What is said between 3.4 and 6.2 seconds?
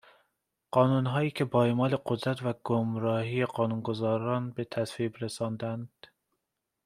قانونگزاران به تصویب رساندهاند